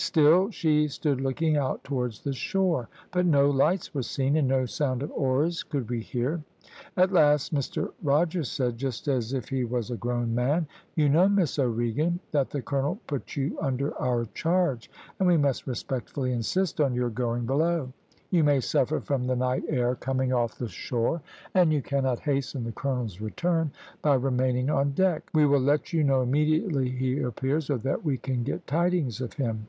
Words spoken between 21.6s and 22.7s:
you cannot hasten the